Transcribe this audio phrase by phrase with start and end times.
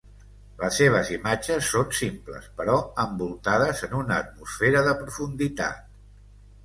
[0.61, 5.85] Les seves imatges són simples però envoltades en una atmosfera de profunditat.